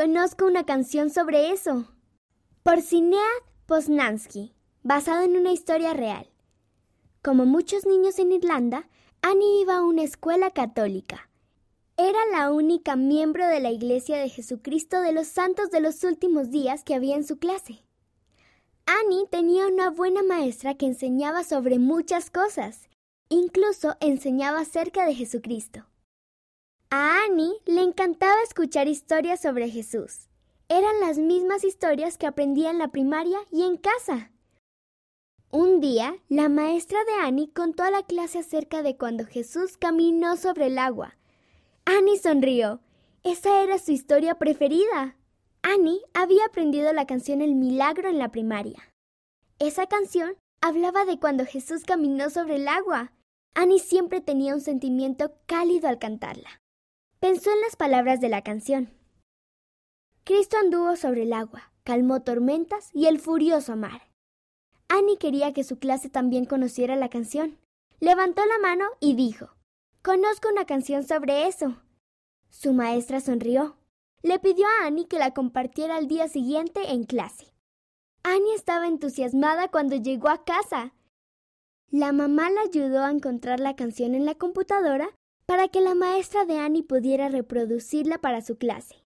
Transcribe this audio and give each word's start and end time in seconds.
conozco 0.00 0.46
una 0.46 0.64
canción 0.64 1.10
sobre 1.10 1.50
eso. 1.50 1.84
Por 2.62 2.80
Sinead 2.80 3.20
Poznansky, 3.66 4.54
basado 4.82 5.24
en 5.24 5.36
una 5.36 5.52
historia 5.52 5.92
real. 5.92 6.26
Como 7.20 7.44
muchos 7.44 7.84
niños 7.84 8.18
en 8.18 8.32
Irlanda, 8.32 8.88
Annie 9.20 9.60
iba 9.60 9.76
a 9.76 9.84
una 9.84 10.02
escuela 10.02 10.52
católica. 10.52 11.28
Era 11.98 12.18
la 12.32 12.50
única 12.50 12.96
miembro 12.96 13.46
de 13.46 13.60
la 13.60 13.72
Iglesia 13.72 14.16
de 14.16 14.30
Jesucristo 14.30 15.02
de 15.02 15.12
los 15.12 15.26
Santos 15.26 15.70
de 15.70 15.80
los 15.82 16.02
Últimos 16.02 16.50
Días 16.50 16.82
que 16.82 16.94
había 16.94 17.16
en 17.16 17.26
su 17.26 17.38
clase. 17.38 17.84
Annie 18.86 19.26
tenía 19.30 19.66
una 19.66 19.90
buena 19.90 20.22
maestra 20.22 20.76
que 20.76 20.86
enseñaba 20.86 21.44
sobre 21.44 21.78
muchas 21.78 22.30
cosas, 22.30 22.88
incluso 23.28 23.98
enseñaba 24.00 24.60
acerca 24.60 25.04
de 25.04 25.14
Jesucristo. 25.14 25.89
A 26.92 27.22
Annie 27.24 27.54
le 27.66 27.82
encantaba 27.82 28.42
escuchar 28.42 28.88
historias 28.88 29.40
sobre 29.40 29.70
Jesús. 29.70 30.28
Eran 30.68 30.98
las 30.98 31.18
mismas 31.18 31.62
historias 31.62 32.18
que 32.18 32.26
aprendía 32.26 32.70
en 32.70 32.78
la 32.78 32.88
primaria 32.88 33.38
y 33.52 33.62
en 33.62 33.76
casa. 33.76 34.32
Un 35.52 35.78
día, 35.80 36.16
la 36.28 36.48
maestra 36.48 36.98
de 37.04 37.12
Annie 37.22 37.52
contó 37.52 37.84
a 37.84 37.92
la 37.92 38.02
clase 38.02 38.40
acerca 38.40 38.82
de 38.82 38.96
cuando 38.96 39.24
Jesús 39.24 39.76
caminó 39.76 40.36
sobre 40.36 40.66
el 40.66 40.78
agua. 40.78 41.16
Annie 41.84 42.18
sonrió. 42.18 42.80
Esa 43.22 43.62
era 43.62 43.78
su 43.78 43.92
historia 43.92 44.34
preferida. 44.34 45.16
Annie 45.62 46.00
había 46.12 46.46
aprendido 46.46 46.92
la 46.92 47.06
canción 47.06 47.40
El 47.40 47.54
Milagro 47.54 48.08
en 48.08 48.18
la 48.18 48.32
primaria. 48.32 48.92
Esa 49.60 49.86
canción 49.86 50.34
hablaba 50.60 51.04
de 51.04 51.20
cuando 51.20 51.46
Jesús 51.46 51.84
caminó 51.84 52.30
sobre 52.30 52.56
el 52.56 52.66
agua. 52.66 53.12
Annie 53.54 53.78
siempre 53.78 54.20
tenía 54.20 54.54
un 54.54 54.60
sentimiento 54.60 55.34
cálido 55.46 55.86
al 55.86 56.00
cantarla. 56.00 56.60
Pensó 57.20 57.52
en 57.52 57.60
las 57.60 57.76
palabras 57.76 58.22
de 58.22 58.30
la 58.30 58.40
canción. 58.40 58.94
Cristo 60.24 60.56
anduvo 60.56 60.96
sobre 60.96 61.24
el 61.24 61.34
agua, 61.34 61.70
calmó 61.84 62.22
tormentas 62.22 62.88
y 62.94 63.08
el 63.08 63.18
furioso 63.18 63.76
mar. 63.76 64.08
Annie 64.88 65.18
quería 65.18 65.52
que 65.52 65.62
su 65.62 65.78
clase 65.78 66.08
también 66.08 66.46
conociera 66.46 66.96
la 66.96 67.10
canción. 67.10 67.58
Levantó 68.00 68.40
la 68.46 68.58
mano 68.58 68.86
y 69.00 69.16
dijo, 69.16 69.50
Conozco 70.00 70.48
una 70.48 70.64
canción 70.64 71.04
sobre 71.04 71.46
eso. 71.46 71.82
Su 72.48 72.72
maestra 72.72 73.20
sonrió. 73.20 73.76
Le 74.22 74.38
pidió 74.38 74.66
a 74.66 74.86
Annie 74.86 75.06
que 75.06 75.18
la 75.18 75.34
compartiera 75.34 75.96
al 75.96 76.08
día 76.08 76.26
siguiente 76.26 76.92
en 76.92 77.04
clase. 77.04 77.52
Annie 78.22 78.54
estaba 78.54 78.86
entusiasmada 78.88 79.68
cuando 79.68 79.96
llegó 79.96 80.30
a 80.30 80.42
casa. 80.46 80.94
La 81.90 82.12
mamá 82.12 82.48
la 82.48 82.62
ayudó 82.62 83.04
a 83.04 83.10
encontrar 83.10 83.60
la 83.60 83.76
canción 83.76 84.14
en 84.14 84.24
la 84.24 84.36
computadora 84.36 85.10
para 85.50 85.66
que 85.66 85.80
la 85.80 85.96
maestra 85.96 86.44
de 86.44 86.58
Annie 86.58 86.84
pudiera 86.84 87.28
reproducirla 87.28 88.18
para 88.18 88.40
su 88.40 88.56
clase. 88.56 89.02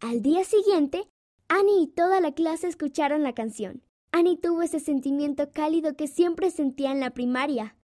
Al 0.00 0.22
día 0.22 0.42
siguiente, 0.42 1.06
Annie 1.48 1.82
y 1.82 1.86
toda 1.86 2.22
la 2.22 2.32
clase 2.32 2.66
escucharon 2.66 3.22
la 3.22 3.34
canción. 3.34 3.82
Annie 4.10 4.38
tuvo 4.38 4.62
ese 4.62 4.80
sentimiento 4.80 5.52
cálido 5.52 5.94
que 5.94 6.06
siempre 6.06 6.50
sentía 6.50 6.92
en 6.92 7.00
la 7.00 7.10
primaria. 7.10 7.76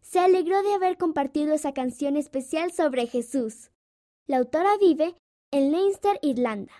Se 0.00 0.18
alegró 0.18 0.60
de 0.64 0.74
haber 0.74 0.98
compartido 0.98 1.54
esa 1.54 1.72
canción 1.72 2.16
especial 2.16 2.72
sobre 2.72 3.06
Jesús. 3.06 3.70
La 4.26 4.38
autora 4.38 4.76
vive 4.80 5.14
en 5.52 5.70
Leinster, 5.70 6.18
Irlanda. 6.22 6.72